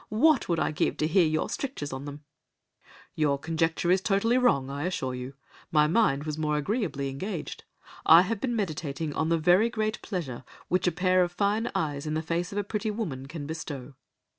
What 0.09 0.49
would 0.49 0.59
I 0.59 0.71
give 0.71 0.97
to 0.97 1.07
hear 1.07 1.27
your 1.27 1.47
strictures 1.47 1.93
on 1.93 2.05
them!' 2.05 2.23
"'Your 3.13 3.37
conjecture 3.37 3.91
is 3.91 4.01
totally 4.01 4.35
wrong, 4.35 4.67
I 4.67 4.85
assure 4.87 5.13
you. 5.13 5.35
My 5.71 5.85
mind 5.85 6.23
was 6.23 6.39
more 6.39 6.57
agreeably 6.57 7.07
engaged. 7.07 7.65
I 8.03 8.23
have 8.23 8.41
been 8.41 8.55
meditating 8.55 9.13
on 9.13 9.29
the 9.29 9.37
very 9.37 9.69
great 9.69 10.01
pleasure 10.01 10.43
which 10.69 10.87
a 10.87 10.91
pair 10.91 11.21
of 11.21 11.31
fine 11.33 11.69
eyes 11.75 12.07
in 12.07 12.15
the 12.15 12.23
face 12.23 12.51
of 12.51 12.57
a 12.57 12.63
pretty 12.63 12.89
woman 12.89 13.27
can 13.27 13.45
bestow! 13.45 13.93